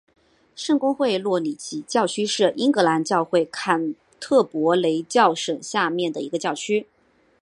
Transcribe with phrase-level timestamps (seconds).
[0.55, 6.87] 圣公会诺里奇教区是英格兰教会坎特伯雷教省下面的一个教区。